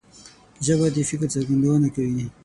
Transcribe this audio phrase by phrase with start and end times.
[0.65, 2.25] ژبه د فکر څرګندونه کوي